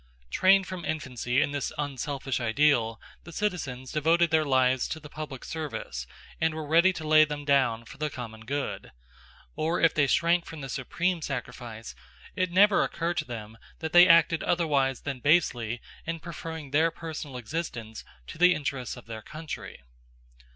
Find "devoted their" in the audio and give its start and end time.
3.91-4.43